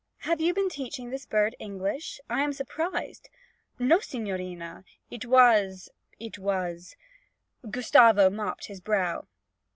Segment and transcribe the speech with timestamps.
[0.21, 2.19] 'Have you been teaching this bird English?
[2.27, 3.29] I am surprised!'
[3.77, 4.83] 'No, signorina.
[5.11, 5.89] It was
[6.19, 6.95] it was'
[7.69, 9.27] Gustavo mopped his brow.